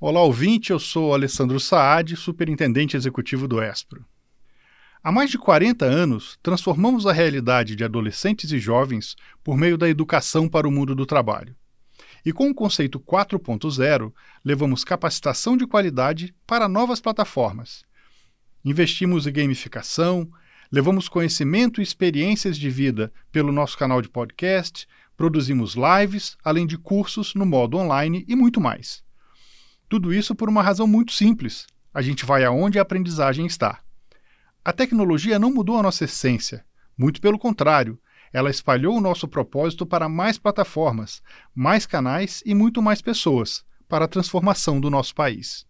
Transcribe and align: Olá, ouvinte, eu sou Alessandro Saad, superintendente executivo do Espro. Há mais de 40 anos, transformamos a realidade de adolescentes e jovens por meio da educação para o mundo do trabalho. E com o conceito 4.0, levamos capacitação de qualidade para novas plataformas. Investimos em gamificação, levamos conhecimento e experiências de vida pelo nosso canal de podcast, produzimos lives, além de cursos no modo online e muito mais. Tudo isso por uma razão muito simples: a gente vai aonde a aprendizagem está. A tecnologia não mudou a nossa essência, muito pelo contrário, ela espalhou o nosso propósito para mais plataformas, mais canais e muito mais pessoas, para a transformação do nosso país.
Olá, 0.00 0.22
ouvinte, 0.22 0.70
eu 0.70 0.78
sou 0.78 1.12
Alessandro 1.12 1.58
Saad, 1.58 2.14
superintendente 2.14 2.96
executivo 2.96 3.48
do 3.48 3.60
Espro. 3.60 4.06
Há 5.02 5.10
mais 5.10 5.28
de 5.28 5.36
40 5.36 5.84
anos, 5.84 6.38
transformamos 6.40 7.04
a 7.04 7.12
realidade 7.12 7.74
de 7.74 7.82
adolescentes 7.82 8.52
e 8.52 8.60
jovens 8.60 9.16
por 9.42 9.56
meio 9.56 9.76
da 9.76 9.88
educação 9.88 10.48
para 10.48 10.68
o 10.68 10.70
mundo 10.70 10.94
do 10.94 11.04
trabalho. 11.04 11.56
E 12.24 12.32
com 12.32 12.48
o 12.48 12.54
conceito 12.54 13.00
4.0, 13.00 14.12
levamos 14.44 14.84
capacitação 14.84 15.56
de 15.56 15.66
qualidade 15.66 16.32
para 16.46 16.68
novas 16.68 17.00
plataformas. 17.00 17.84
Investimos 18.64 19.26
em 19.26 19.32
gamificação, 19.32 20.30
levamos 20.70 21.08
conhecimento 21.08 21.80
e 21.80 21.82
experiências 21.82 22.56
de 22.56 22.70
vida 22.70 23.12
pelo 23.32 23.50
nosso 23.50 23.76
canal 23.76 24.00
de 24.00 24.08
podcast, 24.08 24.86
produzimos 25.16 25.74
lives, 25.74 26.36
além 26.44 26.68
de 26.68 26.78
cursos 26.78 27.34
no 27.34 27.44
modo 27.44 27.76
online 27.76 28.24
e 28.28 28.36
muito 28.36 28.60
mais. 28.60 29.07
Tudo 29.88 30.12
isso 30.12 30.34
por 30.34 30.48
uma 30.48 30.62
razão 30.62 30.86
muito 30.86 31.12
simples: 31.12 31.66
a 31.92 32.02
gente 32.02 32.26
vai 32.26 32.44
aonde 32.44 32.78
a 32.78 32.82
aprendizagem 32.82 33.46
está. 33.46 33.80
A 34.64 34.72
tecnologia 34.72 35.38
não 35.38 35.52
mudou 35.52 35.78
a 35.78 35.82
nossa 35.82 36.04
essência, 36.04 36.64
muito 36.96 37.20
pelo 37.20 37.38
contrário, 37.38 37.98
ela 38.32 38.50
espalhou 38.50 38.96
o 38.96 39.00
nosso 39.00 39.26
propósito 39.26 39.86
para 39.86 40.08
mais 40.08 40.38
plataformas, 40.38 41.22
mais 41.54 41.86
canais 41.86 42.42
e 42.44 42.54
muito 42.54 42.82
mais 42.82 43.00
pessoas, 43.00 43.64
para 43.88 44.04
a 44.04 44.08
transformação 44.08 44.80
do 44.80 44.90
nosso 44.90 45.14
país. 45.14 45.67